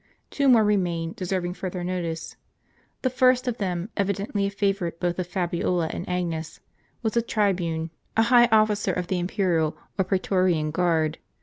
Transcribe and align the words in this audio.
Two 0.31 0.49
more 0.49 0.63
remain, 0.63 1.13
deserving 1.13 1.53
further 1.53 1.83
notice. 1.83 2.35
The 3.03 3.09
first 3.11 3.47
of 3.47 3.59
them, 3.59 3.89
evidently 3.95 4.47
a 4.47 4.49
favorite 4.49 4.99
both 4.99 5.19
with 5.19 5.27
Fabiola 5.31 5.89
and 5.93 6.09
Agnes, 6.09 6.59
was 7.03 7.15
a 7.15 7.21
tribune, 7.21 7.91
a 8.17 8.23
high 8.23 8.47
officer 8.47 8.91
of 8.93 9.05
the 9.09 9.19
imperial 9.19 9.77
or 9.99 10.05
praetorian 10.05 10.71
guard. 10.71 11.19